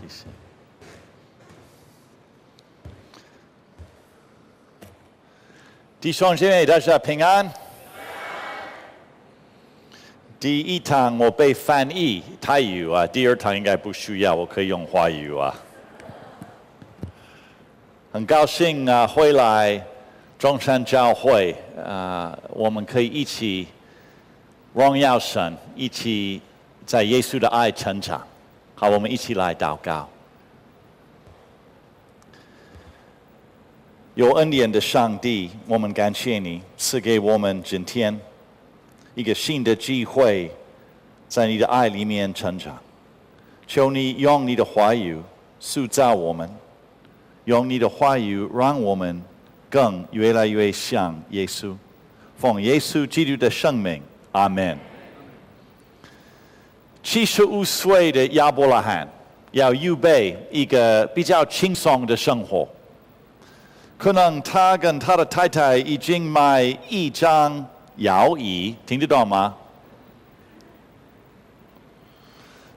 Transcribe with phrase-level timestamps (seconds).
[0.00, 0.24] 谢谢。
[6.00, 7.50] 弟兄姐妹，大家平安。
[10.38, 15.54] 第一堂我被翻译泰语啊，第二堂应该不需要，我可以用华语啊。
[18.10, 19.84] 很高兴啊，回来
[20.38, 21.54] 中山教会
[21.84, 23.68] 啊，我们可以一起
[24.72, 26.40] 荣耀神，一起
[26.86, 28.26] 在耶稣的爱成长。
[28.80, 30.08] 好，我们一起来祷告。
[34.14, 38.18] 有恩典的上帝，我们感谢你赐给我们今天。
[39.14, 40.50] 一个新的机会，
[41.28, 42.74] 在你的爱里面成长。
[43.66, 45.18] 求你用你的话语
[45.58, 46.50] 塑造我们，
[47.44, 49.22] 用你的话语让我们
[49.68, 51.76] 更越来越像耶稣。
[52.38, 54.00] 奉耶稣基督的圣名，
[54.32, 54.78] 阿门。
[57.02, 59.08] 七十五岁的亚伯拉罕
[59.52, 62.68] 要预备一个比较轻松的生活。
[63.98, 67.64] 可能他跟他的太太已经买一张。
[67.96, 69.54] 摇椅，听得懂吗？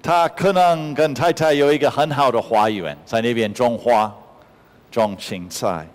[0.01, 4.13] 他可能跟太太有一个很好的花园，在那边种花、
[4.91, 5.87] 种青菜。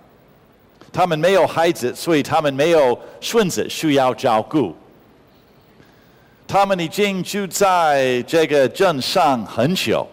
[0.91, 4.75] 他们没有孩子，所以他们没有孙子需要照顾。
[6.49, 10.05] 他们已经住在这个镇上很久，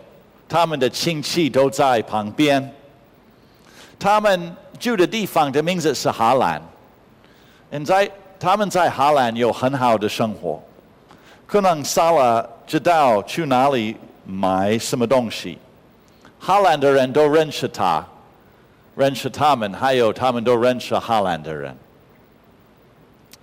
[0.47, 2.71] 他们的亲戚都在旁边。
[3.97, 6.61] 他们住的地方的名字是哈兰。
[7.71, 8.11] 现在。
[8.37, 10.61] 他们在哈兰有很好的生活，
[11.47, 15.57] 可能萨拉知道去哪里买什么东西。
[16.37, 18.05] 哈兰的人都认识他，
[18.93, 21.75] 认识他们，还有他们都认识哈兰的人。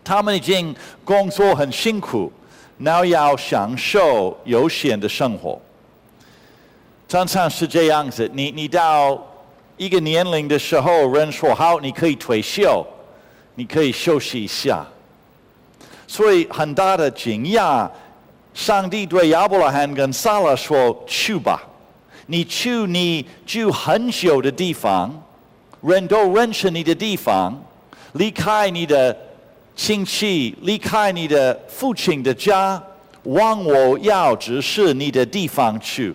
[0.05, 2.31] 他们已经工作很辛苦，
[2.83, 5.61] 然后要享受悠闲的生活。
[7.09, 9.23] 常常是这样子，你你到
[9.77, 12.85] 一个年龄的时候，人说好，你可以退休。
[13.55, 14.83] 你可以休息一下，
[16.07, 17.87] 所以很大的惊讶。
[18.55, 21.63] 上帝对亚伯拉罕跟撒拉说：“去吧，
[22.29, 25.23] 你去你住很久的地方，
[25.83, 27.63] 人都认识你的地方，
[28.13, 29.15] 离开你的
[29.75, 32.83] 亲戚，离开你的父亲的家，
[33.25, 36.15] 往我要指示你的地方去。”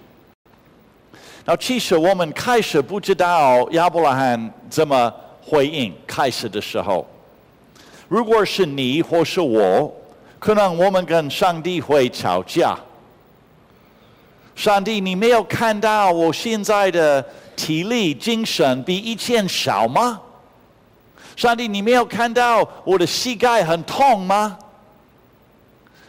[1.46, 7.08] 那其实我们开始不知道亚伯拉罕怎么回应，开始的时候。
[8.10, 9.94] 如果是你或是我，
[10.40, 12.78] 可能我们跟上帝会吵架。
[14.56, 17.26] 上帝，你没有看到我现在的
[17.56, 20.20] 体力、精神比以前少吗？
[21.38, 24.58] 上帝，你没有看到我的膝盖很痛吗？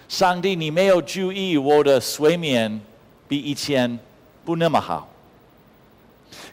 [0.09, 2.81] 上帝，你没有注意我的睡眠
[3.29, 3.99] 比以前
[4.43, 5.07] 不那么好？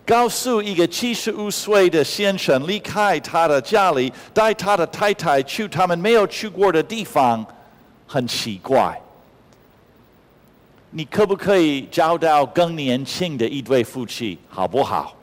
[0.06, 7.46] 告诉一个七十五岁的先生离开他的家里，带他的太太去他们没有去过的地方，
[8.06, 9.02] 很奇怪。
[10.91, 15.15] 你可不可以找到更年轻的一对夫妻，好不好？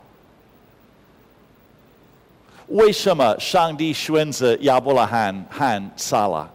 [2.72, 6.48] 为什么上帝选择亚伯拉罕和撒拉？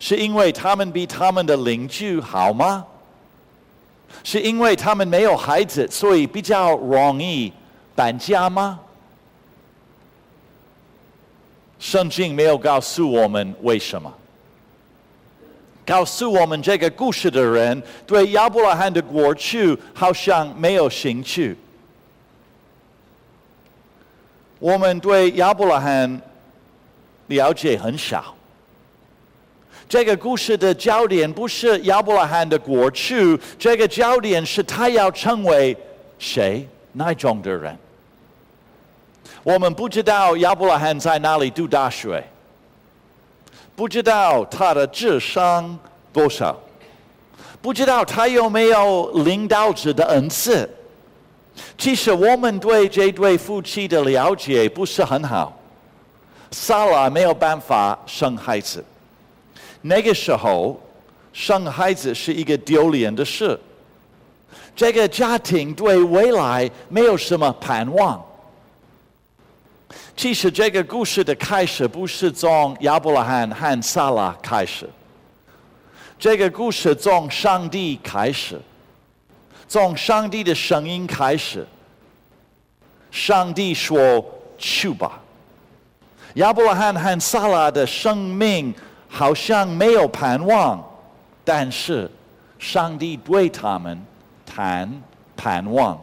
[0.00, 2.84] 是因为他们比他们的邻居好吗？
[4.24, 7.52] 是因为他们没有孩子，所以比较容易
[7.94, 8.80] 搬家吗？
[11.78, 14.12] 圣经没有告诉我们为什么。
[15.86, 21.56] 告诉我们这个故事的人对亚伯拉罕的过去好像没有兴趣。
[24.60, 26.20] 我们对亚伯拉罕
[27.28, 28.34] 了解很少。
[29.88, 35.74] 这个故事的焦点不是亚伯拉罕的过去，这个焦点是他要成为
[36.18, 36.68] 谁？
[36.92, 37.74] 那种的人？
[39.42, 42.22] 我们不知道亚伯拉罕在哪里读大学，
[43.74, 45.78] 不知道他的智商
[46.12, 46.54] 多少，
[47.62, 50.68] 不知道他有没有领导者的恩赐。
[51.78, 55.56] 其实我们对这对夫妻的了解不是很好。
[56.50, 58.84] 撒拉没有办法生孩子。
[59.82, 60.78] 那个时候，
[61.32, 63.58] 生孩子是一个丢脸的事。
[64.74, 68.20] 这个家庭对未来没有什么盼望。
[70.16, 74.88] 其实，这个故事的开始不是从亚伯拉罕和撒拉开始，
[76.18, 78.60] 这个故事从上帝开始，
[79.70, 81.64] 从上帝的声音开始。
[83.12, 84.22] 上帝说
[84.58, 85.20] ：“去吧。”
[86.34, 88.74] 亚伯拉罕和撒拉的生命。
[89.12, 90.80] 好像没有盼望，
[91.44, 92.08] 但是
[92.60, 94.00] 上帝对他们
[94.46, 94.88] 谈
[95.36, 96.00] 盼望。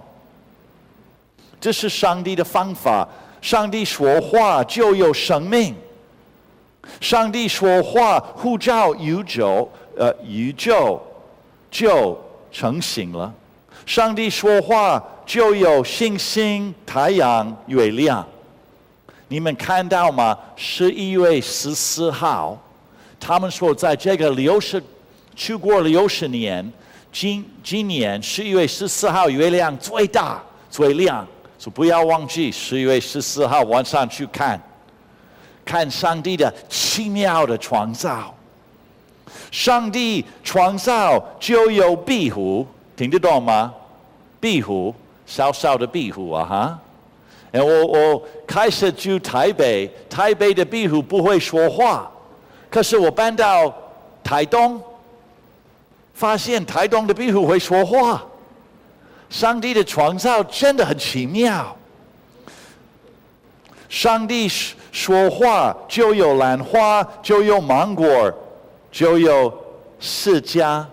[1.58, 3.08] 这是上帝的方法。
[3.42, 5.74] 上帝说话就有生命。
[7.00, 11.02] 上帝说话呼召宇宙，呃，宇宙
[11.72, 12.20] 就
[12.52, 13.34] 成型了。
[13.88, 18.24] 上帝说话就有星星、太阳、月亮。
[19.30, 20.38] 你们看到吗？
[20.58, 22.62] 十一月十四号，
[23.18, 24.84] 他们说在这个六十，
[25.38, 26.70] 去过六十年，
[27.14, 31.26] 今今年十一月十四号月亮最大最亮，
[31.58, 34.62] 所以不要忘记十一月十四号晚上去看，
[35.64, 38.36] 看上帝的奇妙的创造。
[39.50, 42.68] 上帝创造就有壁虎，
[42.98, 43.72] 听得懂吗？
[44.40, 44.94] 壁虎，
[45.28, 46.80] 小小的壁虎啊，哈。
[47.52, 52.12] 哎我我开始住台北，台北的壁虎不会说话，
[52.72, 53.72] 可是我搬到
[54.24, 54.82] 台东，
[56.16, 58.26] 发现台东的壁虎会说话。
[59.30, 61.76] 上帝的创造真的很奇妙。
[63.88, 64.50] 上帝
[64.92, 68.34] 说话就有兰花，就有芒果，
[68.92, 69.54] 就有
[70.00, 70.84] 释迦。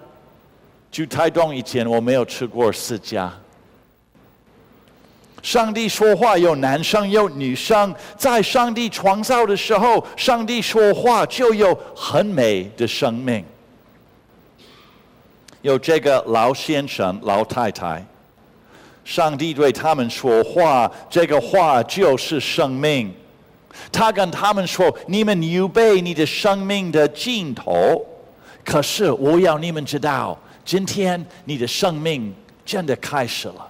[0.94, 3.28] 住台东以前我没有吃过释迦。
[5.42, 13.44] 上帝说话有男生有女生，在上帝创造的时候，上帝说话就有很美的生命。
[15.62, 18.00] 有这个老先生、老太太，
[19.04, 23.12] 上帝对他们说话，这个话就是生命。
[23.90, 28.00] 他跟他们说：“你们预备你的生命的尽头，
[28.64, 32.34] 可是我要你们知道，今天你的生命
[32.64, 33.68] 真的开始了。”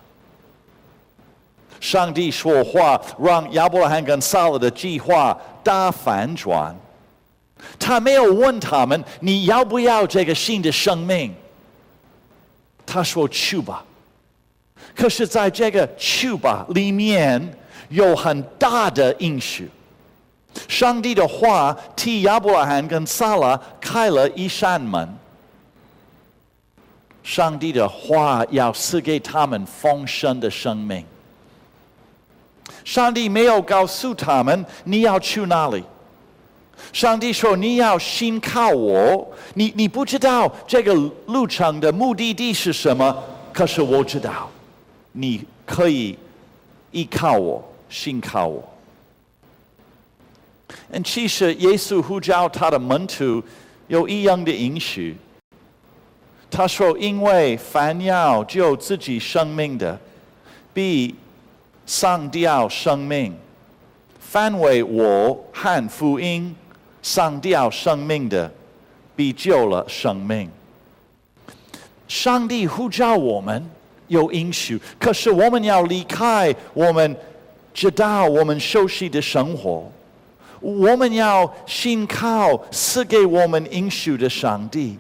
[1.81, 6.75] 上帝说话，让亚伯拉罕跟撒拉的计划大反转。
[7.79, 11.35] 他没有问他们：“你要不要这个新的生命？”
[12.87, 13.85] 他说：“去吧。”
[14.97, 17.55] 可是，在这个“去吧”里面
[17.89, 19.71] 有很大的应许。
[20.69, 25.07] 上帝的话替亚伯拉罕跟撒拉开了一扇门。
[27.25, 31.05] 上帝的话要赐给他们丰盛的生命。
[32.85, 35.83] 上帝没有告诉他们你要去哪里。
[36.93, 39.27] 上帝说你要信靠我。
[39.55, 40.95] 你你不知道这个
[41.27, 43.17] 路程的目的地是什么，
[43.53, 44.51] 可是我知道，
[45.13, 46.19] 你可以
[46.91, 48.63] 依靠我，信靠我。
[50.91, 53.43] 嗯，其实耶稣呼召他的门徒
[53.89, 55.17] 有一样的应许。
[56.55, 59.99] 他说：“因为凡要救自己生命的，
[60.73, 61.15] 必。”
[61.87, 63.37] 丧掉生命，
[64.19, 66.57] 凡为我和福音
[67.03, 68.51] 丧掉生命的，
[69.15, 70.49] 必救了生命。
[72.09, 73.63] 上帝呼召我们
[74.09, 77.15] 有应许，可是我们要离开我们
[77.75, 79.93] 知道我们熟悉的生活，
[80.61, 84.97] 我们要信靠赐给我们应许的上帝，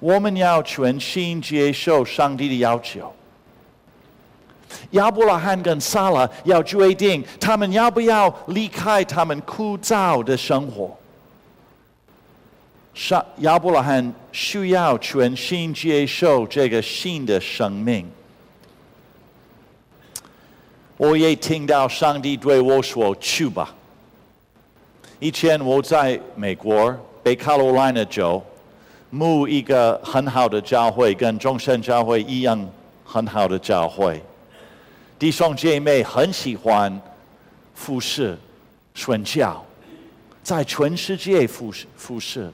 [0.00, 3.12] 我们要全心接受上帝的要求。
[4.90, 10.96] 亚伯拉罕跟撒拉要决定，他们要不要离开他们枯燥的生活。
[12.94, 18.08] 上亚伯拉罕需要全心接受这个新的生命。
[20.96, 23.74] 我也听到上帝对我说：“去吧。”
[25.20, 28.42] 以前我在美国北卡罗来纳州
[29.10, 32.68] 牧一个很好的教会，跟终身教会一样
[33.04, 34.22] 很好的教会。
[35.18, 37.00] 弟兄姐妹很喜欢
[37.74, 38.36] 服侍、
[38.94, 39.64] 宣教，
[40.42, 42.50] 在全世界服侍服侍。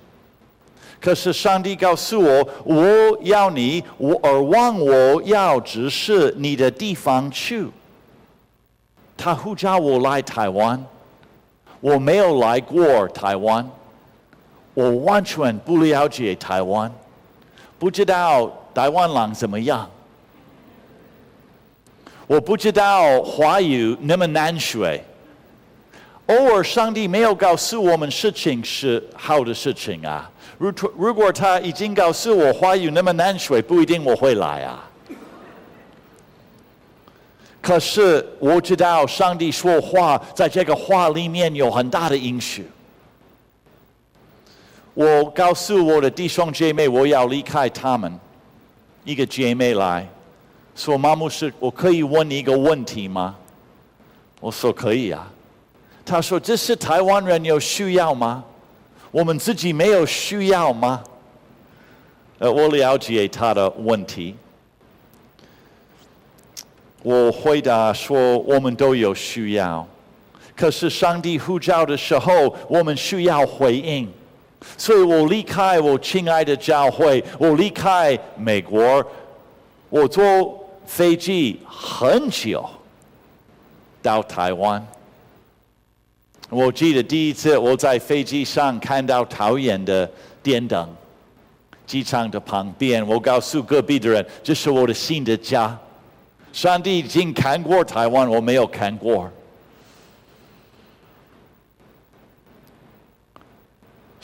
[1.00, 7.66] 可是上帝告诉我，我要你，我而往我要指示你的地方去。
[9.16, 10.82] 他呼召我来台湾，
[11.80, 13.68] 我没有来过台湾，
[14.74, 16.92] 我完全不了解台湾，
[17.78, 19.88] 不知道台湾人怎么样。
[22.26, 25.02] 我不知道华语那么难学，
[26.26, 30.30] 偶尔上帝没有告诉我们事情是好的事情啊。
[30.56, 34.88] 如如果他已经告诉我华语那么难学，不一定我会来啊。
[37.60, 42.66] 可是我知道上帝说话，在这个话里面有很大的应许。
[44.94, 48.18] 我告诉我的弟兄姐妹，我要离开他们。
[49.04, 50.08] 一个姐妹来。
[50.76, 53.36] 说妈牧师，我可以问你一个问题吗？
[54.40, 55.30] 我说可以啊。
[56.04, 58.44] 他说：“这是台湾人有需要吗？
[59.10, 61.02] 我们自己没有需要吗？”
[62.38, 64.36] 呃，我了解他的问题。
[67.02, 69.86] 我回答说，我们都有需要，
[70.56, 74.08] 可是上帝呼召的时候，我们需要回应。
[74.76, 79.04] 所以我离开我亲爱的教会，我离开美国，
[79.88, 82.64] 我坐飞机很久
[84.02, 84.84] 到台湾。
[86.50, 90.08] 我记得第一次我在飞机上看到桃园的
[90.42, 90.88] 电灯，
[91.86, 95.76] 机场的旁边，我告诉隔壁的人，这是我的新的家。
[96.52, 99.28] 上帝已经看过台湾，我没有看过。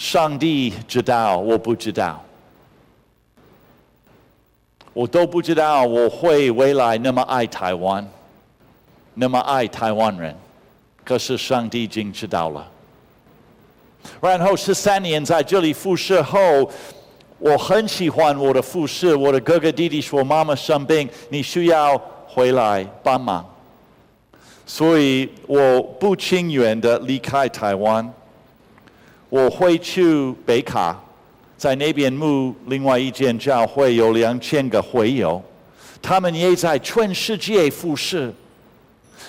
[0.00, 2.24] 上帝知道，我不知道。
[4.94, 8.08] 我都不知道我会未来那么爱台湾，
[9.12, 10.34] 那么爱台湾人。
[11.04, 12.66] 可是上帝已经知道了。
[14.22, 16.40] 然后十三年在这里服侍后。
[17.38, 23.42] 我很喜欢我的服侍，我的哥哥弟弟说妈妈生病，你需要回来帮忙，
[24.66, 28.06] 所以我不情愿的离开台湾，
[29.30, 31.00] 我会去北卡，
[31.56, 35.40] 在那边牧另外一间教会，有两千个会友，
[36.02, 38.32] 他们也在全世界服侍。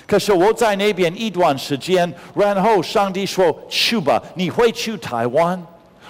[0.08, 5.62] 可是我在那边一段时间，然后上帝说去吧，你会去台湾。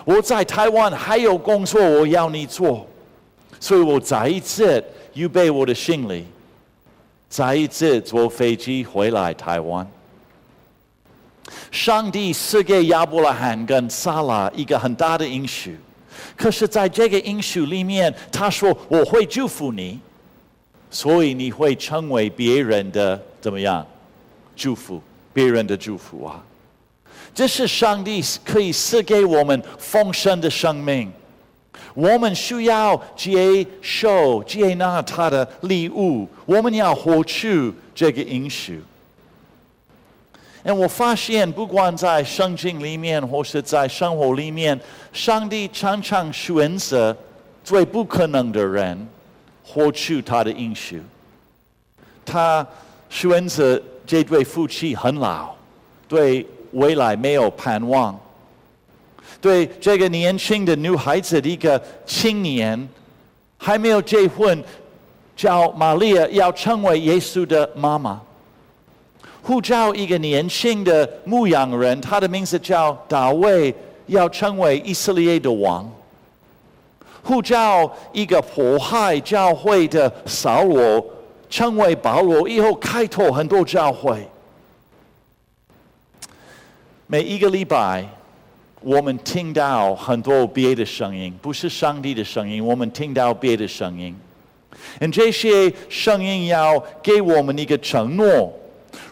[0.05, 2.87] 我在台湾还有工作，我要你做，
[3.59, 4.83] 所以我再一次
[5.13, 6.25] 预备我的行李，
[7.29, 9.85] 再一次坐飞机回来台湾。
[11.71, 15.77] 上帝赐给亚伯拉罕跟撒拉一个很大的应许，
[16.35, 19.99] 可是在这个应许里面，他说我会祝福你，
[20.89, 23.85] 所以你会成为别人的怎么样？
[24.55, 25.01] 祝福，
[25.33, 26.43] 别人的祝福啊。
[27.33, 31.09] 这是上帝可以赐给我们丰盛的生命，
[31.93, 38.81] 我们需要接受接纳他的礼物，我们要活出这个应许。
[40.63, 44.79] 哎，我发现不管在圣经里面或是在生活里面，
[45.11, 47.15] 上帝常常选择
[47.63, 49.07] 最不可能的人，
[49.63, 51.01] 获取他的应许。
[52.25, 52.65] 他
[53.09, 55.49] 选择这对夫妻很老，
[56.07, 56.45] 对。
[56.73, 58.17] 未来没有盼望。
[59.41, 62.87] 对这个年轻的女孩子的一个青年，
[63.57, 64.63] 还没有结婚，
[65.35, 68.21] 叫玛利亚要成为耶稣的妈妈。
[69.41, 73.73] 呼召一个年轻的牧羊人，他的名字叫大卫，
[74.07, 75.89] 要成为以色列的王。
[77.23, 81.03] 呼召一个迫害教会的扫罗，
[81.49, 84.27] 成为保罗，以后开拓很多教会。
[87.07, 88.07] 每一个礼拜，
[88.81, 92.65] 我们听到很多别的声音，不是上帝的声音。
[92.65, 94.15] 我们听到别的声音，
[94.99, 98.51] 而这些声音要给我们一个承诺：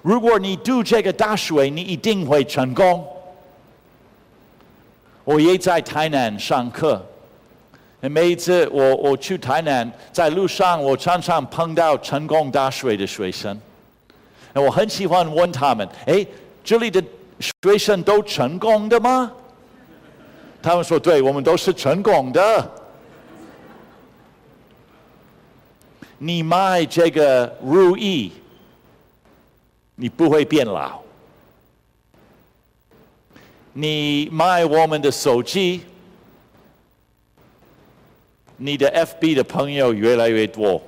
[0.02, 3.06] 如果你读这个大学，你一定会成功。
[5.24, 7.06] 我也在台南上课，
[8.02, 13.60] 每一次我我去台南，在路上我常常碰到成功大学的学生，
[14.54, 16.26] 我很喜欢问他们：哎，
[16.64, 17.04] 这里的。
[17.64, 19.32] 学生都成功的吗？
[20.62, 22.72] 他们说：“对，我们都是成功的。”
[26.20, 28.34] 你买这个如意，
[30.02, 31.02] 你不会变老。
[33.74, 35.82] 你买我们的手机，
[38.56, 40.82] 你的 FB 的朋友越来越多。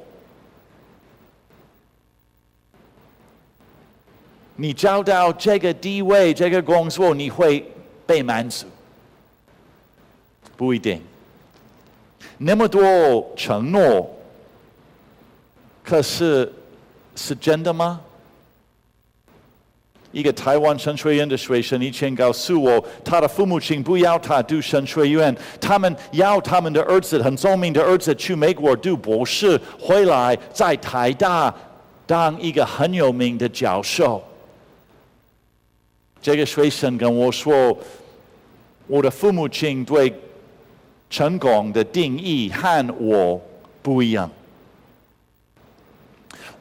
[4.56, 7.70] 你找到这个地位、这个工作，你会
[8.08, 8.66] 被满足？
[10.56, 11.02] 不一定。
[12.38, 14.10] 那么多承诺，
[15.84, 16.52] 可是
[17.16, 18.00] 是真的吗？
[20.12, 31.54] 一个台湾神学院的学生以前告诉我，他的父母亲不要他读神学院，他们要他们的儿子很聪明的儿子去美国读博士，回来在台大
[32.06, 34.22] 当一个很有名的教授。
[36.22, 37.78] 这个学生跟我说，
[38.88, 40.14] 我的父母亲对
[41.10, 43.42] 成功的定义和我
[43.82, 44.30] 不一样。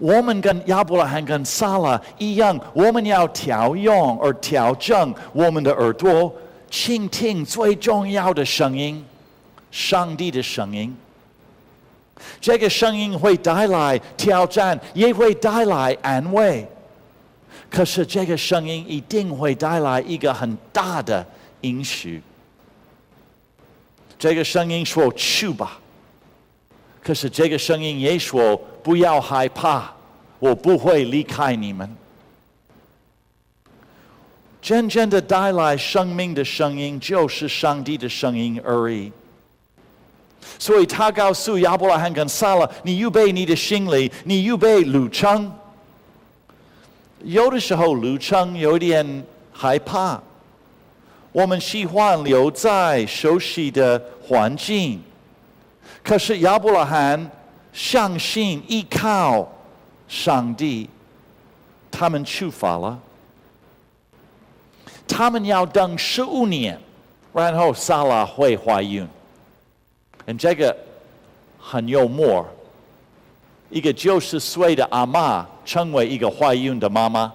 [0.00, 6.34] 我们跟亚伯拉罕跟撒拉一样，我们要调用而调整我们的耳朵，
[6.70, 9.04] 倾听最重要的声音——
[9.70, 10.96] 上帝的声音。
[12.40, 16.66] 这个声音会带来挑战，也会带来安慰。
[17.70, 21.24] 可是这个声音一定会带来一个很大的
[21.62, 22.22] 应许。
[24.18, 25.79] 这个声音说去吧，
[27.02, 29.90] 可是这个声音也说不要害怕，
[30.38, 31.88] 我不会离开你们。
[34.60, 39.10] 真正的带来生命的声音，就是上帝的声音而已。
[40.58, 45.50] 所以他告诉亚伯拉罕跟撒拉：“你预备你的行李，你预备旅程。
[47.24, 50.22] 有的时候旅程有点害怕，
[51.32, 55.02] 我们喜欢留在熟悉的环境。
[56.10, 57.30] 可是亚伯拉罕
[57.72, 59.48] 相信依靠
[60.08, 60.90] 上帝，
[61.88, 62.98] 他们出发了。”
[65.06, 66.76] 他们要等十五年，
[67.32, 69.06] 然后撒拉会怀孕。
[70.26, 70.76] 嗯，这个
[71.60, 72.44] 很幽默，
[73.68, 77.32] 一个九十岁的阿妈成为一个怀孕的妈妈。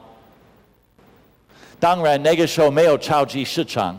[1.79, 3.98] 当然那个时候没有超级市场，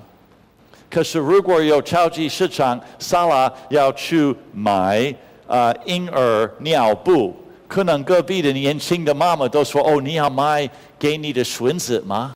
[0.88, 5.14] 可是如果有超级市场，撒拉要去买
[5.47, 7.35] 呃婴儿尿布，
[7.69, 12.33] 可能隔壁的年轻的妈妈都说：“哦，你要买给你的孙子吗？”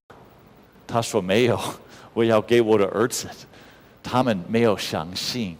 [0.86, 1.58] 他说没有，
[2.12, 3.28] 我要给我的儿子。
[4.02, 5.56] 他们没有相信。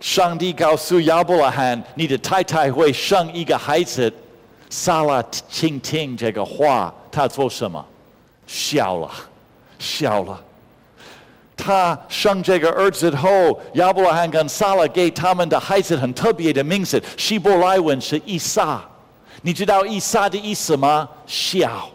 [0.00, 4.10] 上帝告诉亚伯拉罕：“你的太太会生一个孩子。”
[4.70, 7.84] 撒拉倾听这个话，他做什么？
[8.46, 9.10] 笑了，
[9.78, 10.42] 笑了。
[11.62, 13.28] 他生这个儿子后，
[13.74, 18.82] 亚伯拉罕跟撒拉给他们的孩子很特别的名字，希伯来文是以撒。
[19.42, 21.06] 你知道以撒的意思吗？
[21.26, 21.88] 笑。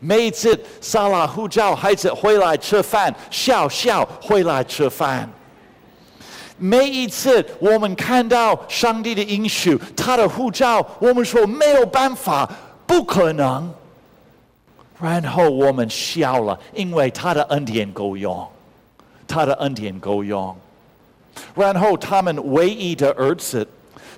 [0.00, 5.28] 每一次撒拉呼叫孩子回来吃饭，笑笑回来吃饭。
[6.58, 12.50] 每一次我们看到上帝的应许，他的呼召，我们说没有办法，
[12.86, 13.72] 不可能。
[15.00, 18.46] 然后我们笑了，因为他的恩典够用，
[19.32, 20.54] 他的恩典够用。
[21.54, 23.66] 然后他们唯一的儿子。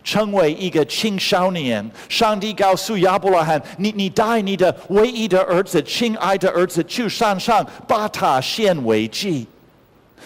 [0.02, 9.46] 成为一个青少年，上帝告诉亚伯拉罕：“你你带你的唯一的儿子，亲爱的儿子，去山上把他献为祭。”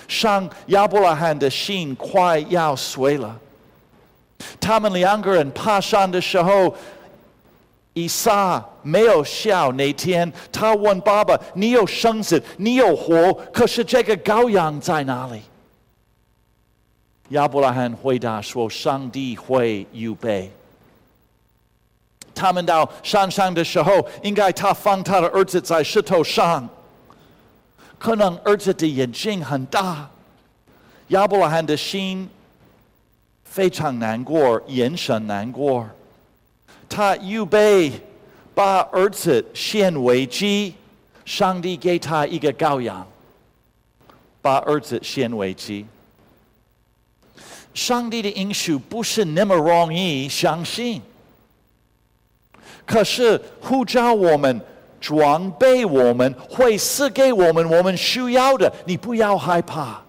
[0.08, 3.38] 上亚伯拉罕的心快要碎了。
[4.58, 6.74] 他们两个人爬山的时候，
[7.98, 9.72] 以撒没有笑。
[9.72, 15.42] 那天他问爸爸：“你有绳子，你有火，可是这个羔羊在哪里？”
[17.30, 20.50] 亚伯拉罕回答说：“上帝会预备。”
[22.34, 26.68] 他们到山上的时候，应该他放他的儿子在石头上。
[27.98, 30.08] 可能儿子的眼睛很大，
[31.08, 32.30] 亚伯拉罕的心
[33.42, 35.84] 非常难过，眼神难过。
[36.88, 37.92] 他预备
[38.54, 40.74] 把儿子献为祭，
[41.24, 43.06] 上帝给他一个羔羊，
[44.40, 45.86] 把儿子献为祭。
[47.74, 51.00] 上帝的应许不是那么容易相信，
[52.84, 54.60] 可是呼召我们、
[55.00, 60.02] 装备我们、会赐给我们我们需要的，你不要害怕。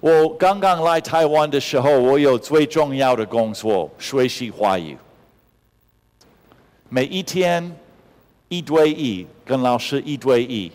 [0.00, 4.96] 我刚刚来台湾的时候，我有最重要的工作——学习华语。
[6.88, 7.70] 每一天
[8.48, 10.72] 一对一，跟老师一对一。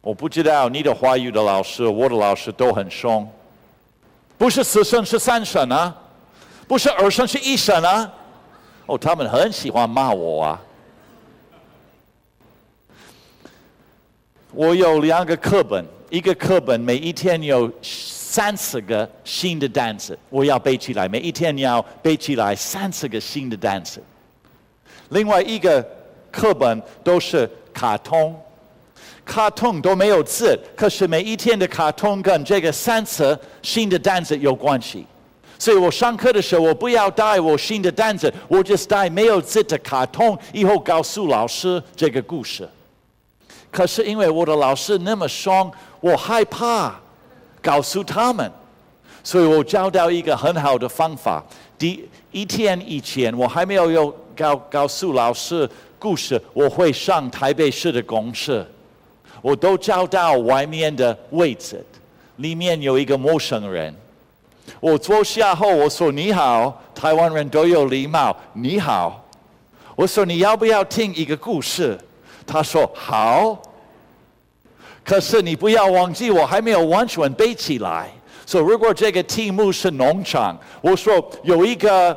[0.00, 3.28] 我不知道你的华语的老师，我的老师都很凶，
[4.38, 5.92] 不是四声是三声啊，
[6.68, 8.12] 不是二声是一声啊，
[8.86, 10.60] 哦，他们很喜欢骂我啊。
[14.52, 23.98] 我有两个课本，一个课本每一天有三十个新的单词，我要背起来，每一天要背起来三十个新的单词。
[25.08, 25.82] 另外一个
[26.30, 28.38] 课本都是卡通。
[29.24, 35.06] 卡通都没有字，可是每一天的卡通跟这个三次新的单词有关系。
[35.58, 42.68] 所以我上课的时候，我不要带我新的单词，我就带没有字的卡通，以后告诉老师这个故事。
[43.72, 46.94] 可是因为我的老师那么凶，我害怕
[47.62, 48.52] 告诉他们，
[49.24, 51.42] 所以我找到一个很好的方法。
[51.78, 58.64] 第一天以前，我还没有有告告诉老师故事，我会上台北市的公车。
[59.40, 61.82] 我都找到外面的位置，
[62.36, 63.92] 里面有一个陌生人。
[64.80, 69.24] 我坐下后，我说：“你好，台湾人都有礼貌。”你好，
[69.96, 71.98] 我说：“你要不要听一个故事？”
[72.52, 73.62] 他说：“好。”
[75.02, 78.10] 可是你不要忘记，我还没有完全背起来。
[78.44, 82.14] 所以如果这个题目是农场，我说有一个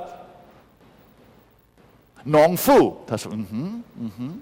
[2.25, 4.39] 农妇，他说：“嗯哼，嗯哼。”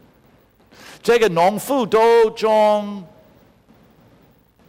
[1.03, 3.03] 这个农妇都种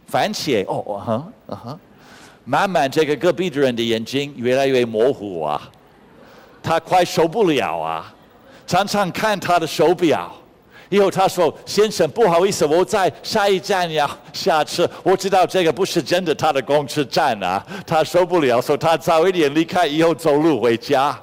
[0.05, 1.79] 番茄哦，嗯哼，嗯哼，
[2.43, 5.69] 慢慢这个隔壁的人的眼睛越来越模糊啊，
[6.61, 8.13] 他快受不了啊，
[8.67, 10.31] 常常看他的手表。
[10.89, 14.89] 以后他说：“先生，不好意思，我在下一站要下车。
[15.01, 21.19] 我知道这个不是真的，他的公车站啊，他受不了，说他早一点离开，以后走路回家。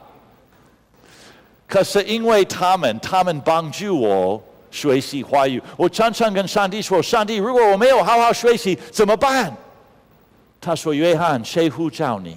[1.69, 5.63] 可是因为他们，他们帮助我学习华语。
[5.77, 9.57] 我常常跟上帝说：上帝，如果我没有好好学习，怎么办？
[10.61, 12.37] 他说：约翰，谁呼召你？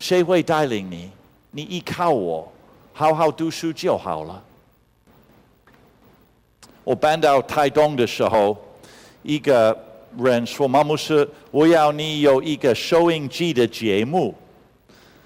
[0.00, 1.10] 谁会带领你？
[1.50, 2.50] 你依靠我，
[2.92, 4.42] 好好读书就好了。”
[6.88, 8.56] 我搬到台东的时候，
[9.22, 9.78] 一个
[10.16, 14.34] 人说：“马牧师，我要你有一个收音机的节目，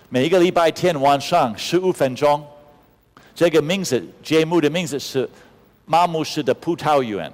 [0.09, 2.45] 每一个礼拜天晚上十五分钟。
[3.33, 5.31] 这个名字节目的名字是
[5.85, 7.33] 马牧师的葡萄园。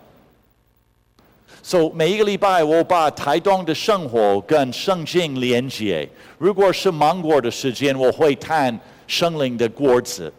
[1.62, 6.06] 所以每一个礼拜我把台东的生活跟圣经连接。
[6.36, 10.30] 如果是芒果的时间，我会谈圣灵的果子；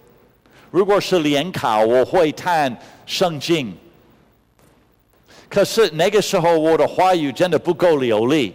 [0.71, 2.77] 如果是联考，我会谈。”
[3.09, 3.73] 圣经，
[5.49, 8.53] 可是那个时候我的华语真的不够流利，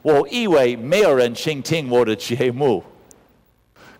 [0.00, 2.82] 我以为没有人倾听我的节目。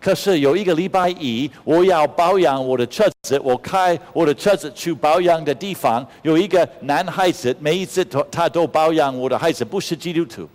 [0.00, 10.48] 可是有一个礼拜一，我要保养我的车子，我开我的车子去保养的地方，有一个男孩子，每一次他他都保养我的孩子，不是基督徒。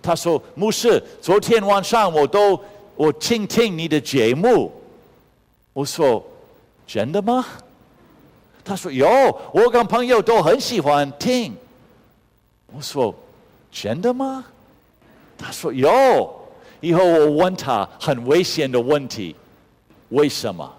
[0.00, 2.56] 他说：“牧师，昨天晚上我都
[2.94, 4.70] 我倾听你的节目。”
[5.74, 6.24] 我说
[6.86, 7.44] ：“真的吗？”
[8.64, 9.06] 他说：“有，
[9.52, 11.54] 我跟朋友都很喜欢听。”
[12.74, 13.14] 我说
[13.70, 14.42] ：“真的吗？”
[15.36, 16.40] 他说：“有。”
[16.80, 19.34] 以后我问他很危险的问题
[20.10, 20.70] ：“为什么？”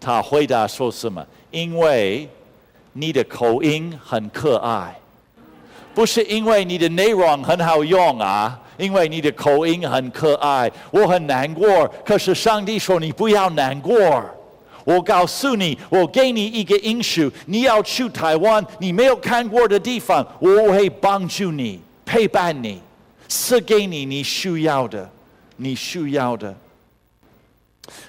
[0.00, 2.28] 他回答说什么：“因为
[2.92, 4.98] 你的口音很可爱，
[5.94, 14.24] 不是因为你的内容很好用啊，因为你的口音很可爱。”我很难过，可是上帝说：“你不要难过。”
[14.82, 22.80] 我告诉你，我给你一个应许，你要去台湾，你没有看过的地方，我会帮助你，陪伴你，
[23.28, 25.08] 赐给你你需要的，
[25.56, 26.52] 你需要的。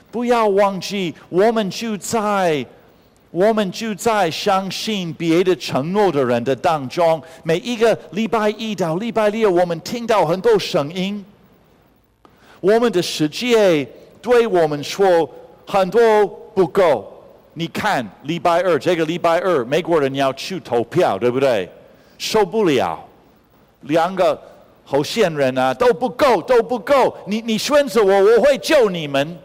[0.09, 2.65] 不要忘记，我们就在
[3.31, 7.21] 我们就在相信别的承诺的人的当中。
[7.43, 11.25] 每一个礼拜一到礼拜六，我们听到很多声音，
[12.59, 13.87] 我们的世界
[14.21, 15.27] 对我们说
[15.65, 16.01] 很多。
[16.53, 17.09] 不够，
[17.53, 21.71] 你看礼拜二这个礼拜二，美国人要去投票，对不对？
[22.17, 22.99] 受不了，
[23.83, 24.37] 两个
[24.83, 27.15] 候选人啊都不够，都不够。
[27.25, 29.39] 你你选择我，我会救你们。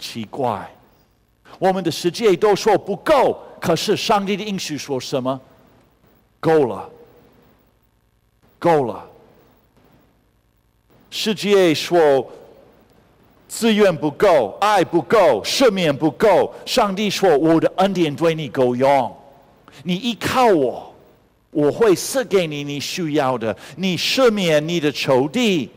[0.00, 0.68] 奇怪，
[1.58, 5.40] 我们的世界都说不够，可是上帝的应许说什么？
[6.40, 6.88] 够了，
[8.58, 9.04] 够了。
[11.10, 12.30] 世界说。
[13.50, 16.54] 资源不够，爱不够，赦免不够。
[16.66, 19.16] 上帝说：“我的恩典对你够用，
[19.84, 20.94] 你依靠我，
[21.50, 23.56] 我会赐给你你需要的。
[23.76, 25.70] 你赦免你的仇敌，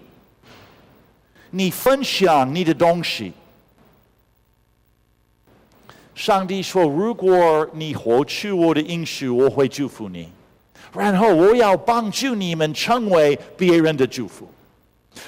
[1.52, 3.32] 你分享你的东西。”
[6.13, 10.30] 上帝说：“如果你活出我的应许，我会祝福你，
[10.93, 14.47] 然后我要帮助你们成为别人的祝福。”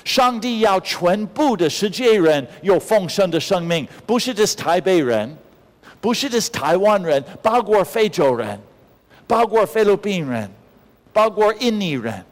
[0.06, 5.36] 上帝要全部的世界人有丰盛的生命，不是只是台北人，
[6.00, 8.58] 不是只是台湾人，包括非洲人，
[9.28, 10.50] 包括菲律宾人，
[11.12, 12.24] 包括印尼人。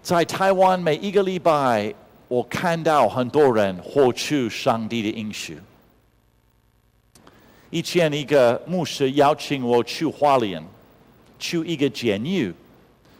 [0.00, 1.92] 在台湾每一个礼拜，
[2.28, 5.58] 我看到很多人活出上帝的应许。
[7.70, 10.62] 以前一个牧师邀请我去花莲，
[11.38, 12.52] 去一个监狱。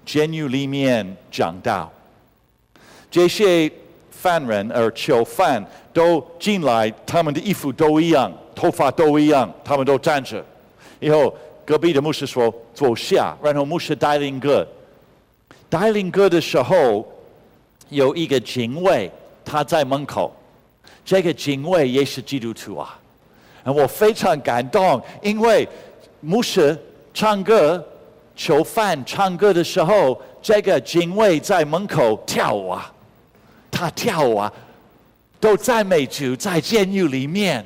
[0.05, 1.93] 监狱里面讲道，
[3.11, 3.71] 这些
[4.11, 10.45] 犯人而囚犯都进来，他们的衣服都一样，头发都一样，他们都站着。
[11.01, 14.67] 以后隔壁的牧师说坐下，然后牧师带领歌。
[15.69, 17.05] 带领歌的时候，
[17.89, 19.11] 有一个警卫，
[19.45, 20.35] 他在门口。
[21.05, 22.99] 这个警卫也是基督徒啊，
[23.65, 25.69] 我非常感动，因为
[26.21, 26.77] 牧师
[27.13, 27.85] 唱歌。
[28.39, 32.93] 囚犯唱歌的时候，这个警卫在门口跳舞啊，
[33.71, 34.53] 他跳啊，
[35.41, 37.65] 都赞美主在监狱里面。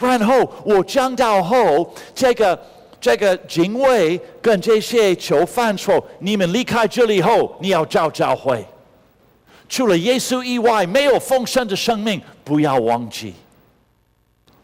[0.00, 2.60] 然后我讲到后，这个
[3.00, 8.66] 这个警卫跟这些囚犯说：“你们离开这里后，你要找教会。
[9.68, 13.34] 除了耶稣以外，没有丰盛的生命，不要忘记。”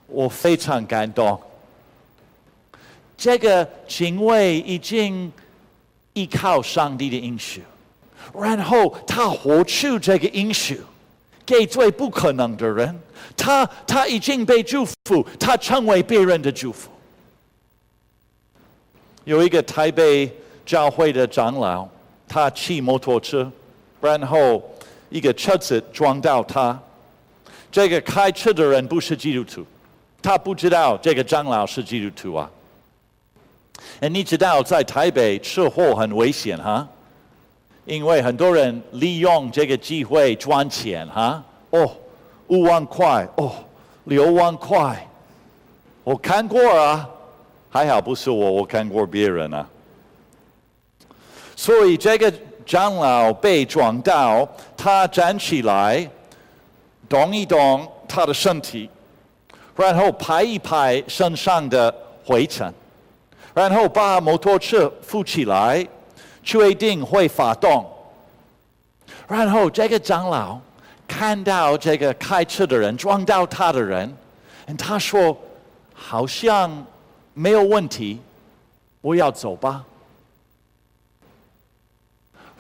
[0.07, 1.41] 我非常感动。
[3.17, 5.33] 这个警卫已经
[6.15, 7.63] 依靠上帝的应许，
[8.35, 10.81] 然后他活出这个应许，
[11.47, 12.99] 给最不可能的人，
[13.37, 16.91] 他他已经被祝福，他成为别人的祝福。
[19.25, 20.35] 有一个台北
[20.67, 21.87] 教会的长老，
[22.27, 23.53] 他骑摩托车，
[24.01, 24.61] 然后
[25.11, 26.79] 一个车子撞到他。
[27.71, 29.65] 这个开车的人不是基督徒，
[30.23, 32.51] 他不知道这个长老是基督徒啊。
[34.01, 36.89] 哎，你知道在台北车祸很危险哈？
[37.87, 41.43] 因为很多人利用这个机会赚钱哈。
[41.71, 41.91] 哦，
[42.49, 43.53] 五万块哦，
[44.05, 45.09] 六万块，
[46.03, 47.09] 我看过啊，
[47.71, 49.67] 还好不是我，我看过别人啊。
[51.55, 52.33] 所以这个
[52.71, 56.09] 长老被撞到，他站起来。
[57.09, 58.89] 动一动他的身体，
[59.75, 61.93] 然后拍一拍身上的
[62.25, 62.73] 灰尘，
[63.53, 65.85] 然后把摩托车扶起来，
[66.45, 67.85] 确定会发动。
[69.27, 70.57] 然后这个长老
[71.09, 74.17] 看到这个开车的人撞到他的人，
[74.79, 75.37] 他说
[75.93, 76.71] ：“好像
[77.35, 78.21] 没有问题，
[79.01, 79.85] 我要走吧。”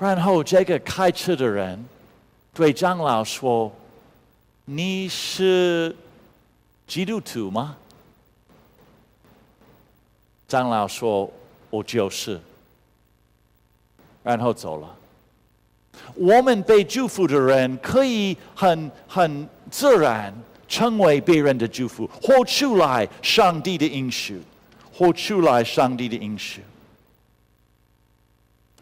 [0.00, 1.84] 然后这个开车的人
[2.52, 3.72] 对长老说。
[4.72, 5.96] 你是
[6.86, 7.76] 基督徒吗？
[10.46, 11.28] 长老说
[11.70, 12.40] ：“我就是。”
[14.22, 14.96] 然后走了。
[16.14, 20.32] 我们被祝福的人，可以很很自然
[20.68, 24.40] 成为别人的祝福，活出来上帝的应许，
[24.92, 26.62] 活出来上帝的应许。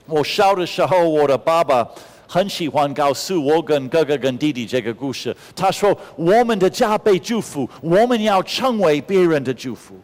[0.09, 1.89] 我小的时候，我的爸爸。
[2.31, 5.35] 很喜欢告诉我跟哥哥跟弟弟这个故事。
[5.57, 9.99] 他说：“我们的家被祝福，我们要成为别人的祝福。”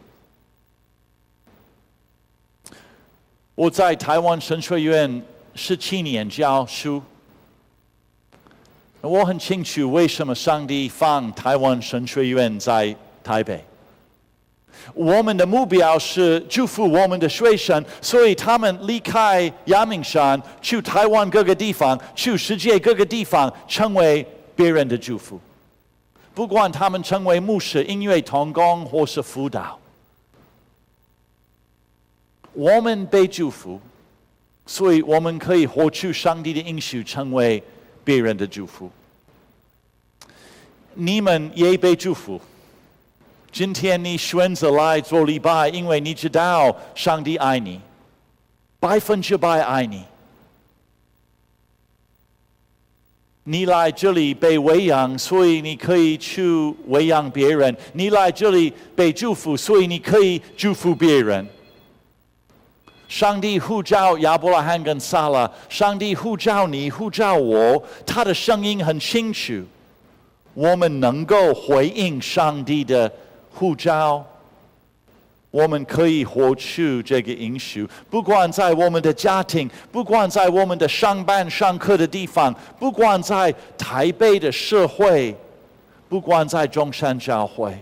[3.54, 5.22] 我在台湾神学院
[5.54, 7.02] 十七年教书，
[9.02, 13.62] 我很清楚为什么上帝放台湾神学院在台北。
[14.92, 25.40] 我们的目标是祝福我们的学生，所以他们离开阳明山，去台湾各个地方，去世界各个地方，成为别人的祝福。
[26.34, 29.78] 不管他们成为牧师、音乐同工或是辅导，
[32.52, 33.80] 我们被祝福，
[34.66, 37.62] 所以我们可以获取上帝的应许，成为
[38.02, 38.90] 别人的祝福。
[40.94, 42.40] 你们也被祝福。
[43.54, 47.80] 今天你选择来做礼拜，因为你知道上帝爱你，
[48.80, 50.02] 百分之百爱你。
[53.44, 56.42] 你来这里被喂养，所以你可以去
[56.88, 61.46] 喂养别人；你来这里被祝福，所以你可以祝福别人。
[63.06, 69.62] 上帝呼召亚伯拉罕跟撒拉，上帝呼召你，呼召我，他的声音很清楚，
[70.54, 73.08] 我们能够回应上帝的。
[73.54, 74.26] 呼召，
[75.50, 77.88] 我们可以活出这个应许。
[78.10, 85.34] 不管在我们的家庭，不管在我们的上班、上课的地方，不管在台北的社会，
[86.08, 87.78] 不管在中山教会，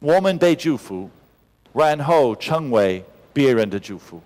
[0.00, 1.08] 我们被祝福，
[1.72, 4.20] 然后成为别人的祝福。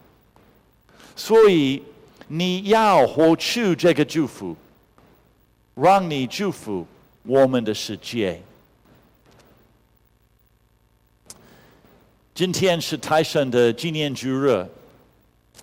[1.15, 1.83] 所以
[2.29, 4.57] 你要活出这个祝福，
[5.75, 6.87] 让你祝福
[7.25, 8.41] 我们的世界。
[12.35, 14.67] 今天是台神的纪念日，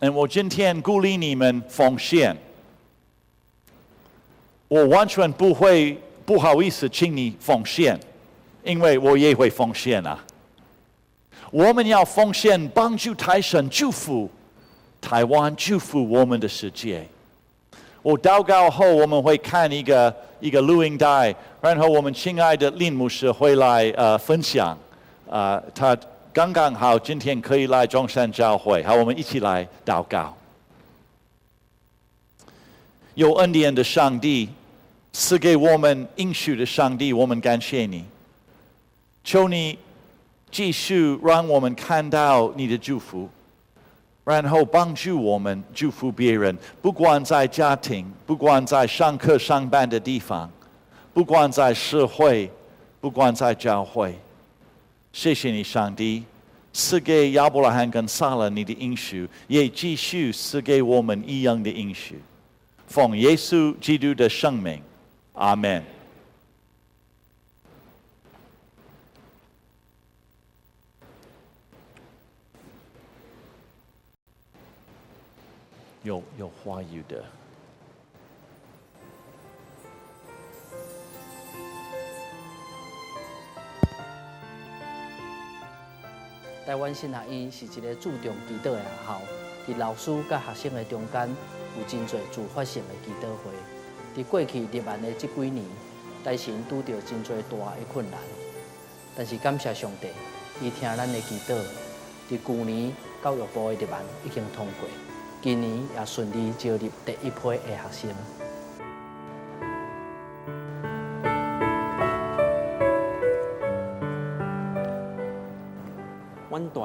[0.01, 2.37] 嗯，我今天鼓励你们奉献。
[4.67, 7.99] 我完全不会不好意思请你奉献，
[8.63, 10.23] 因为我也会奉献啊。
[11.49, 14.29] 我们要奉献，帮助台神祝福
[15.01, 17.03] 台湾，祝福我们的世界。
[18.03, 24.77] 我祷告后，我们会看一个一个录音带，然后我们亲爱的林牧师会来呃分享
[25.27, 25.97] 啊、呃、他。
[26.39, 30.33] 刚刚好，今天可以来中山教会，好，我们一起来祷告。
[33.13, 34.47] 有恩典的上帝，
[35.11, 38.05] 赐给我们应许的上帝，我们感谢你。
[39.21, 39.77] 求你
[40.49, 43.27] 继续让我们看到你的祝福，
[44.23, 46.57] 然后帮助我们祝福别人。
[46.81, 50.49] 不管在家庭，不管在上课上班的地方，
[51.13, 52.49] 不管在社会，
[53.01, 54.17] 不管在教会。
[55.11, 56.23] 谢谢你，上帝
[56.71, 62.19] 赐给亚伯拉罕跟撒拉你的应许，也继续赐给我们一样的应许。
[62.87, 64.81] 奉耶稣基督的圣名，
[65.33, 65.83] 阿门。
[76.03, 77.23] 有有话语的。
[86.69, 89.21] 台湾新学院是一个注重祈祷的学校，
[89.67, 91.27] 伫老师甲学生的中间
[91.75, 93.51] 有真侪自发性的祈祷会。
[94.15, 95.65] 伫过去立案的这几年，
[96.23, 98.19] 台神拄到真侪大的困难，
[99.17, 100.09] 但是感谢上帝，
[100.61, 101.55] 伊听咱的祈祷。
[102.29, 104.87] 伫去年教育部的立案已经通过，
[105.41, 108.48] 今年也顺利招入第一批的学生。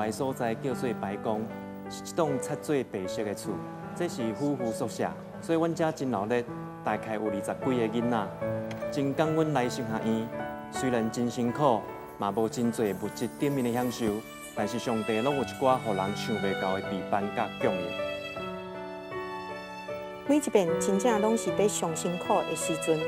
[0.06, 1.42] 的所在叫做白宫，
[1.90, 3.50] 是一栋漆做白色的厝，
[3.94, 5.08] 这是夫妇宿舍，
[5.40, 6.26] 所以阮家真热闹，
[6.84, 8.26] 大概有二十几个囡仔。
[8.90, 10.28] 真感恩来新学院，
[10.70, 11.80] 虽然真辛苦，
[12.18, 14.06] 嘛无真多物质顶面的享受，
[14.54, 17.90] 但是上帝拢有一寡互人想袂到的陪伴甲供应。
[20.26, 22.98] 每一遍真正拢是在上辛苦的时阵，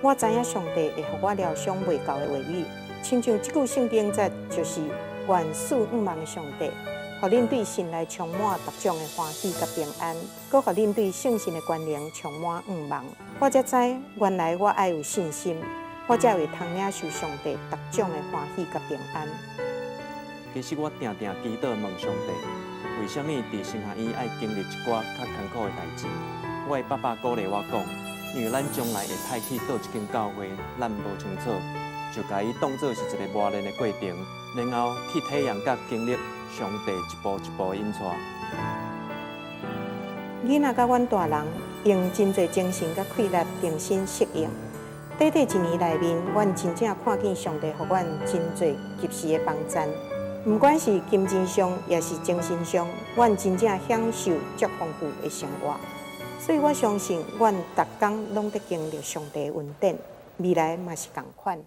[0.00, 2.64] 我知影上帝会予我疗伤袂到的话语，
[3.02, 4.80] 亲像这句圣经节就是。
[5.28, 6.70] 愿赐五万的上帝，
[7.20, 10.16] 互恁对神来充满各种的欢喜甲平安，
[10.50, 13.02] 搁互恁对圣神的关联充满五万。
[13.38, 13.76] 我才知
[14.16, 15.58] 原来我爱有信心，
[16.06, 19.28] 我才会通领受上帝各种的欢喜甲平安。
[20.52, 26.06] 其实我定定祈祷问上帝，为什么伫新学院爱经历一寡较艰苦的代志？
[26.68, 27.82] 我的爸爸鼓励我讲，
[28.36, 31.50] 因为咱将来会派去倒一间教会，咱无清楚，
[32.14, 34.16] 就甲伊当作是一个磨练的过程。
[34.56, 36.12] 然后去体验甲经历
[36.56, 37.98] 上帝一步一步的引带。
[40.46, 41.46] 囡仔甲阮大人
[41.84, 44.48] 用真侪精神甲气力重新适应。
[45.18, 49.88] 短短一年内面，阮真正看见上帝互阮真侪及时的帮赞。
[50.46, 55.74] 毋管是金钱上，也是精神上，阮真正享受足丰富的生活。
[56.38, 59.96] 所以我相信，阮逐工拢在经历上帝的恩典，
[60.36, 61.58] 未来嘛是共款。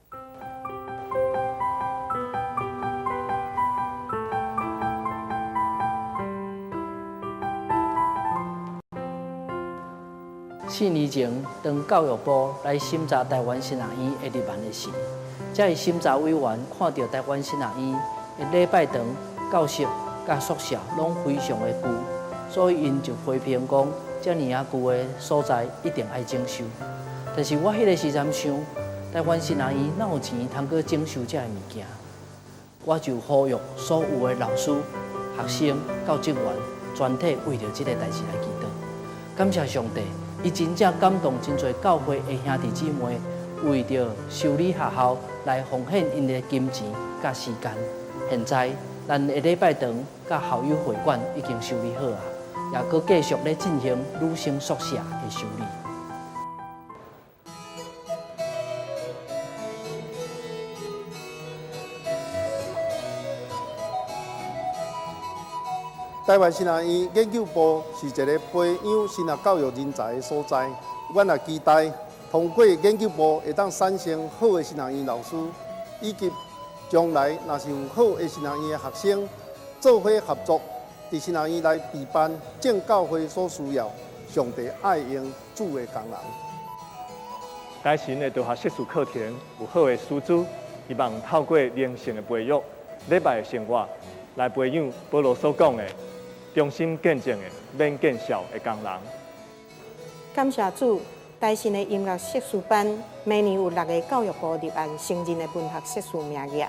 [10.78, 11.28] 四年前，
[11.64, 14.90] 当教育部来审查台湾新学院的立案的时，
[15.52, 19.04] 这些审查委员看到台湾新学院的礼拜堂、
[19.52, 19.88] 教室、
[20.28, 21.88] 甲宿舍拢非常的旧，
[22.52, 23.88] 所以因就批评讲，
[24.22, 26.64] 这么啊旧的所在一定爱整修。
[27.36, 28.54] 但是我迄个时阵想，
[29.12, 31.88] 台湾新学院哪有钱通去整修这些物件？
[32.86, 34.72] 我就呼吁所有的老师、
[35.40, 36.44] 学生、教职员
[36.94, 40.04] 全体为着即个代志来祈祷，感谢上帝。
[40.44, 43.20] 伊真正感动真侪教会的兄弟姊妹，
[43.64, 46.86] 为着修理学校来奉献因的金钱
[47.22, 47.72] 甲时间。
[48.30, 48.70] 现在
[49.08, 49.92] 咱下礼拜堂
[50.30, 52.20] 甲校友会馆已经修理好啊，
[52.74, 55.87] 也阁继续咧进行女生宿舍的修理。
[66.28, 70.70] 台湾新学院研究部是一个培养新学教育人才的所在。
[71.16, 71.90] 我也期待
[72.30, 75.38] 通过研究部会当产生好的新学院老师，
[76.02, 76.30] 以及
[76.90, 79.30] 将来若是有好的新学院的学生
[79.80, 80.60] 做伙合作，
[81.10, 83.90] 伫新学院来备办正教会所需要
[84.30, 86.20] 上帝爱用主的工人。
[87.82, 90.46] 台神的大学硕士课程有好的师资，
[90.90, 92.62] 希望透过灵性的培育、
[93.10, 93.88] 礼拜的生活
[94.36, 95.86] 来培养保罗所讲的。
[96.58, 97.46] 忠心见证的
[97.78, 98.92] 免见笑的工人。
[100.34, 101.00] 感谢主，
[101.40, 102.84] 台新的音乐硕士班
[103.24, 106.68] 每年有六个教育部立案承认的文学硕士名额。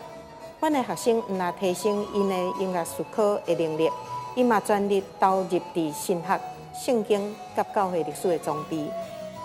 [0.60, 3.90] 阮的学生毋但提升因的音乐术科的能力，
[4.34, 6.40] 伊嘛专力投入伫神学、
[6.74, 8.84] 圣经甲教会历史的装备。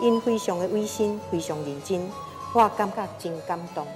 [0.02, 2.06] 因非常的委身，非常认真，
[2.54, 3.88] 我感觉真感动。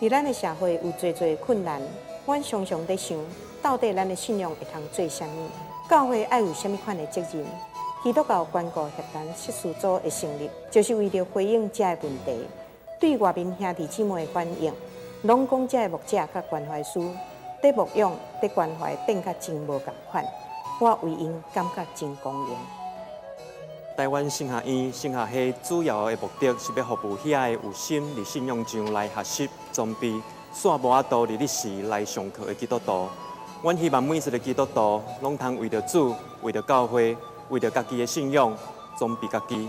[0.00, 1.80] 伫咱的社会有侪侪困难，
[2.26, 3.16] 阮常常在想。
[3.62, 5.48] 到底咱的信仰会通做啥物？
[5.88, 7.44] 教会爱有啥物款的责任？
[8.02, 12.46] 基督教关顾协谈硕士组的成立，就是为了回应这个问题。
[12.98, 14.72] 对外面兄弟姊妹的反应，
[15.22, 16.98] 拢讲这个牧者甲关怀师，
[17.62, 20.24] 在牧养、在关怀变甲真无共款。
[20.80, 22.56] 我为因感觉真光荣。
[23.96, 30.14] 台湾新学院新学系主要的目的是要服务遐的有心伫信仰上来学习、装备，
[30.54, 33.06] 煞无法度伫历史来上课的基督徒。
[33.62, 37.14] 阮希望每一个基督徒拢通为着主、为着教会、
[37.50, 38.56] 为着家己的信仰
[38.98, 39.68] 装备家己。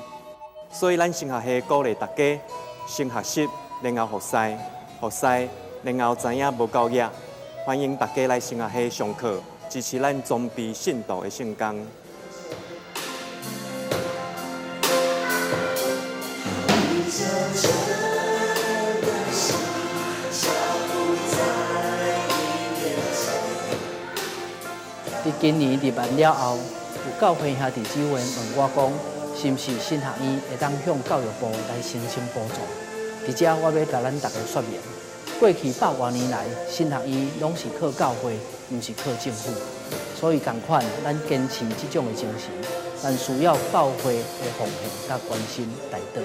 [0.72, 2.40] 所以咱先学系鼓励大家
[2.88, 3.50] 先学习，
[3.82, 4.58] 然后学师，
[5.02, 5.50] 学师，
[5.84, 7.06] 然后知影无够业。
[7.66, 11.86] 欢迎大家来新学系上课，支持咱装备信徒的圣工。
[25.42, 28.22] 今年入班了后，有教会兄弟姊妹问
[28.54, 28.86] 我讲，
[29.34, 32.62] 是毋是新学院会当向教育部来申请补助？
[33.26, 34.78] 伫遮我要甲咱大家说明，
[35.40, 38.38] 过去百多年来，新学院拢是靠教会，
[38.70, 39.50] 毋是靠政府，
[40.14, 42.54] 所以共款，咱坚持这种的精神，
[43.02, 46.22] 但需要教会的奉献甲关心带导。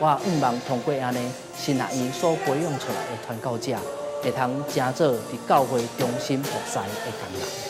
[0.00, 1.20] 我希望通过安尼，
[1.56, 3.22] 新学院所培养出来的。
[3.24, 3.78] 传教者，
[4.24, 7.14] 会通成做伫教会中心服侍的。
[7.14, 7.69] 工人。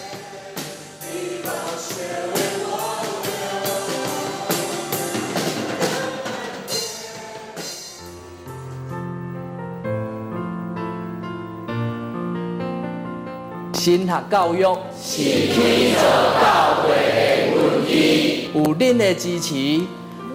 [13.72, 14.62] 新学教育
[15.02, 16.02] 是天主
[16.38, 17.18] 教会的
[17.56, 19.80] 根基，有恁的支持，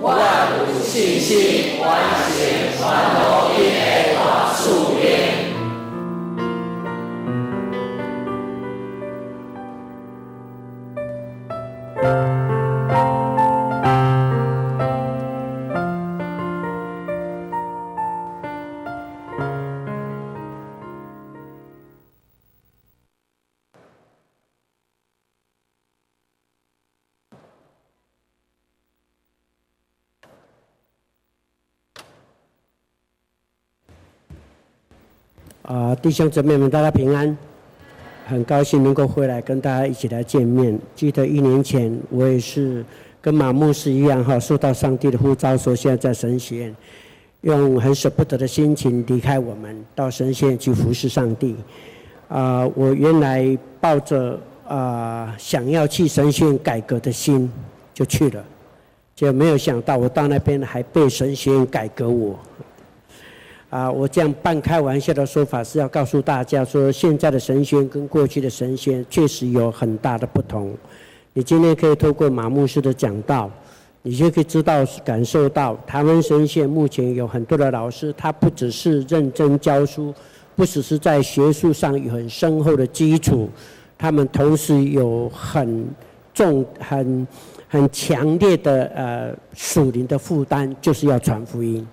[0.02, 1.86] 我有信心完
[2.26, 2.36] 成
[2.76, 2.82] 传
[3.14, 3.20] 福
[3.62, 4.64] 音的大使
[4.98, 5.45] 命。
[36.06, 37.36] 弟兄姊妹们，大家平安！
[38.28, 40.80] 很高兴能够回来跟大家一起来见面。
[40.96, 42.86] 记得一年前，我也是
[43.20, 46.76] 跟马牧师一样，哈，受到上帝的呼召，说现在在神学院，
[47.42, 51.56] 用很舍不得的心情离开我们，到神学院去服侍上帝。
[52.28, 57.52] 啊，我原来抱着啊想要去神学院改革的心
[57.96, 58.46] 就去了，
[59.16, 62.38] 就没有想到我到那边还被神学院改革我。
[63.76, 70.74] 啊，我这样半开玩笑的说法是要告诉大家说，现在的神仙跟过去的神仙确实有很大的不同。
[71.34, 73.52] 你今天可以透过马牧师的讲道，
[74.02, 80.14] 你就可以知道、感受到，台湾神仙目前有很多的老师，他不只是认真教书，
[80.56, 83.50] 不只是在学术上有很深厚的基础，
[83.98, 85.86] 他们同时有很
[86.34, 87.28] 重、很
[87.68, 91.86] 很强烈的呃属灵的负担，就是要传福音。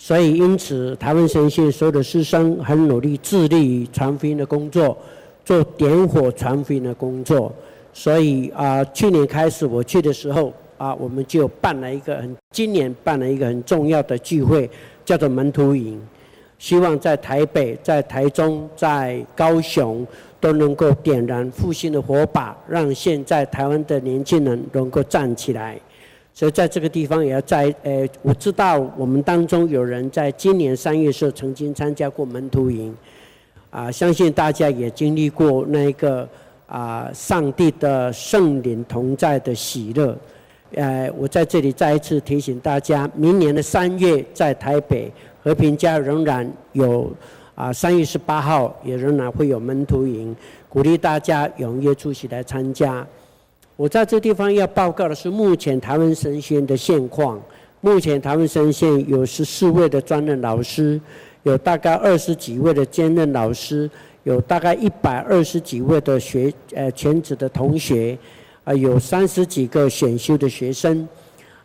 [0.00, 4.96] 所以，因此，台湾神学所有的师生很努力，致力于传福音的工作，
[5.44, 7.52] 做点火传福音的工作。
[7.92, 14.70] 所以啊，去年开始我去的时候啊，我们就办了一个很，今年办了一个很重要的聚会，
[15.04, 16.00] 叫做门徒营。
[16.60, 20.06] 希望在台北、在台中、在高雄
[20.40, 25.78] 都能够点燃复兴的火把，让现在台湾的年轻人能够站起来。
[26.38, 32.94] 所以在这个地方也要在，呃，我知道我们当中有人在今年三月时候曾经参加过门徒营，
[33.70, 36.28] 啊，相信大家也经历过那个
[36.68, 40.16] 啊，上帝的圣灵同在的喜乐，
[40.74, 45.10] 呃，我在这里再一次提醒大家，明年的三月在台北
[45.42, 47.10] 和平家仍然有，
[47.56, 50.36] 啊，三月十八号也仍然会有门徒营，
[50.68, 53.04] 鼓励大家踊跃出席来参加。
[53.78, 57.40] 我在这地方要报告的是目前台湾神仙的现况。
[57.80, 61.00] 目前台湾神仙有十四位的专任老师，
[61.44, 63.88] 有大概二十几位的兼任老师，
[64.24, 68.18] 有大概一百二十几位的学呃全职的同学，
[68.64, 71.08] 啊，有三十几个选修的学生。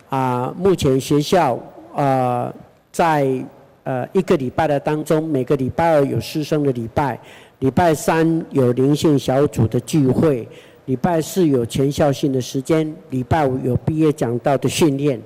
[0.10, 1.60] 啊，目前学校
[1.96, 2.54] 啊
[2.92, 3.44] 在
[3.86, 7.20] 呃一个礼拜的当中，每个礼拜二有师生的礼拜，
[7.58, 10.48] 礼拜三有灵性小组的聚会。
[10.86, 15.22] 礼拜四有全校性的时间，礼拜五有毕业讲道的训练，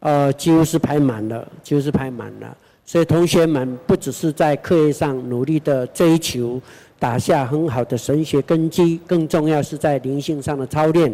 [0.00, 2.54] 呃，几乎是排满了，几乎是排满了。
[2.84, 6.60] 所以同学们不只是在课业上努力的追求，
[6.98, 11.10] 打下很好的神学根基，更重要是在灵性上的操练。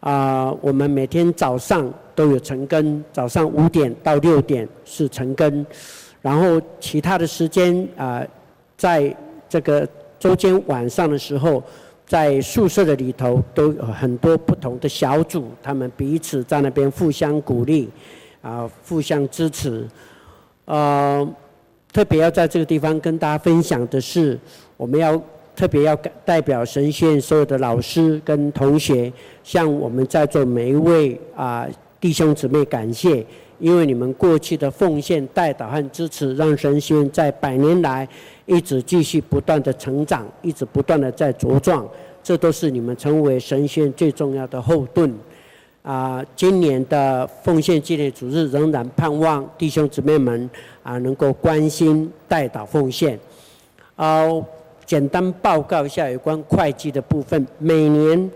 [0.00, 5.64] 啊、我们每天早上都有晨更，早上五点到六点是晨更，
[6.20, 8.22] 然后其他的时间啊、
[8.76, 9.16] 在
[9.48, 9.88] 这个
[10.18, 11.62] 周间晚上的时候。
[12.10, 17.88] 在宿舍的里头都有很多不同的小组，他们彼此在那边互相鼓励，
[18.42, 19.86] 啊，互相支持。
[20.64, 21.24] 呃，
[21.92, 24.36] 特别要在这个地方跟大家分享的是，
[24.76, 25.22] 我们要
[25.54, 25.94] 特别要
[26.24, 29.12] 代表神仙所有的老师跟同学，
[29.44, 31.64] 向我们在座每一位啊
[32.00, 33.24] 弟兄姊妹感谢，
[33.60, 38.08] 因为你们过去的奉献、代祷和支持，让神学院在百年来。
[38.46, 41.88] 一直继续不断的成长，一直不断的在茁壮，
[42.20, 45.14] 这都是你们成为神学院最重要的后盾。
[45.82, 50.50] 啊，今年的奉献纪念主日仍然盼望弟兄姊妹们
[50.82, 53.16] 啊能够关心代祷奉献。
[53.94, 54.26] 啊，
[54.84, 57.46] 简单报告一下有关会计的部分。
[57.58, 58.28] 每年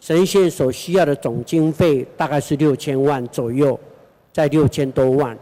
[0.00, 3.78] 神仙所需要的总经费大概是六千万左右，
[4.38, 5.36] 在六千多万。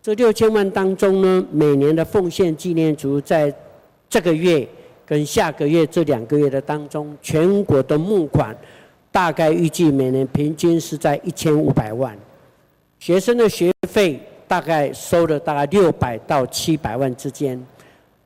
[0.00, 3.54] 这六千万当中呢，每年的奉献纪念组在
[4.08, 4.66] 这个月
[5.04, 8.56] 跟下个月这两个月的当中，全国的募款
[9.12, 12.16] 大概预计每年平均是在一千五百万。
[12.98, 14.18] 学生的学费
[14.48, 17.62] 大概收了大概六百到七百万之间。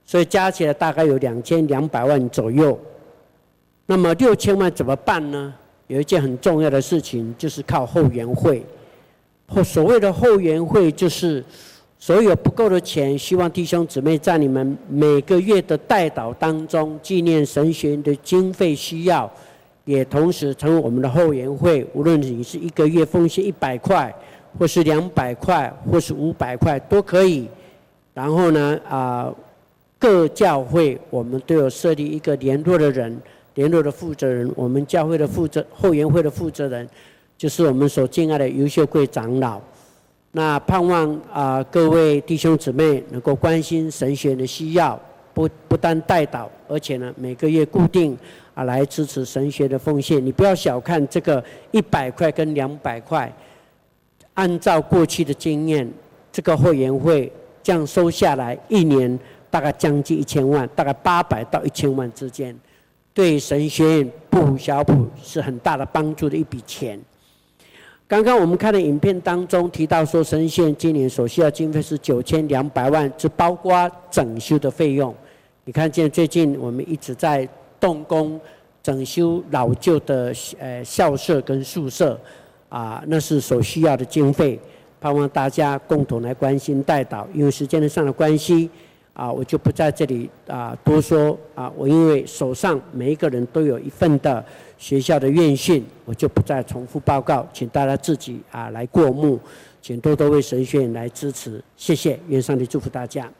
[0.06, 2.78] 所以加起来大概有两千两百万左右。
[3.84, 5.52] 那么六千万怎么办呢？
[5.88, 8.64] 有一件很重要的事情，就是靠后援会。
[9.46, 11.44] 或所谓的后援会，就是
[11.98, 19.30] 所有不够的钱，希望弟兄姊妹在你们每个月的代祷当中，纪念神学院的经费需要，
[19.84, 21.86] 也同时成为我们的后援会。
[21.94, 24.14] 无论你是一个月奉献一百块，
[24.58, 27.48] 或是两百块，或是五百块，都可以。
[28.12, 29.32] 然后呢，啊、
[29.98, 33.20] 各教会我们都有设立一个联络的人，
[33.54, 34.50] 联络的负责人。
[34.54, 36.88] 我们教会的负责后援会的负责人，
[37.36, 39.60] 就是我们所敬爱的游秀贵长老。
[40.32, 44.98] 那盼望啊、各位弟兄姊妹能够关心神学的需要，
[45.32, 48.16] 不不但代祷，而且呢每个月固定
[48.54, 50.24] 啊来支持神学的奉献。
[50.24, 53.32] 你不要小看这个一百块跟两百块，
[54.34, 55.88] 按照过去的经验，
[56.32, 57.30] 这个会员会
[57.62, 59.18] 这样收下来一年。
[59.50, 62.52] 大概将近一千万，大概八百到一千万之间，
[63.12, 66.98] 对神学院不无小补是很大的帮助的一笔钱。
[68.14, 75.12] 刚刚我们看的影片当中提到说，神学院今年所需要经费是九千两百万，只包括整修的费用。
[75.64, 77.48] 你看见最近我们一直在
[77.80, 78.40] 动工
[78.84, 82.16] 整修老旧的呃校舍跟宿舍，
[82.68, 84.60] 啊，那是所需要的经费。
[85.00, 88.70] 盼望大家共同来关心代导，因为时间上的关系。
[89.12, 94.44] 啊，我就不在这里啊多说啊，我因为手上每一个人都有一份的
[94.76, 99.38] 学校的院训，我就不再重复报告，请大家自己啊来过目，
[99.80, 103.30] 请多多为神学院来支持，谢谢，愿上帝祝福大家。